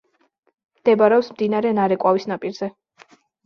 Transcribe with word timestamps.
მდებარეობს 0.79 1.31
მდინარე 1.35 1.77
ნარეკვავის 1.83 2.29
ნაპირზე. 2.35 2.75